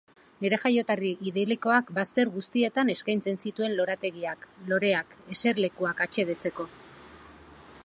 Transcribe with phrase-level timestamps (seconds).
[0.43, 6.69] Nire jaioterri idilikoak bazter guztietan eskaintzen zituen lorategiak, loreak, eserlekuak atsedeteko.